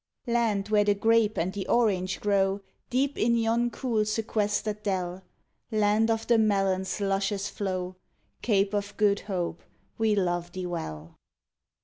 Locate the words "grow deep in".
2.21-3.35